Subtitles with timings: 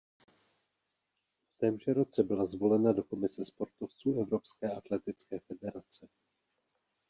[1.47, 6.07] V témže roce byla zvolena do komise sportovců Evropské atletické federace.